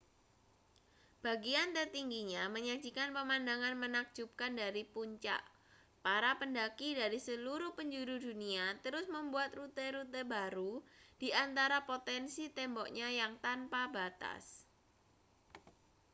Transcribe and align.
bagian 1.25 1.69
tertingginya 1.77 2.43
menyajikan 2.55 3.09
pemandangan 3.17 3.75
menakjubkan 3.83 4.51
dari 4.61 4.81
puncak 4.93 5.37
para 6.05 6.31
pendaki 6.41 6.89
dari 7.01 7.19
seluruh 7.27 7.71
penjuru 7.77 8.15
dunia 8.27 8.65
terus 8.85 9.05
membuat 9.15 9.49
rute-rute 9.57 10.21
baru 10.35 10.73
di 11.21 11.29
antara 11.43 11.79
potensi 11.89 12.43
temboknya 12.57 13.07
yang 13.19 13.33
tanpa 13.45 13.81
batas 13.95 14.45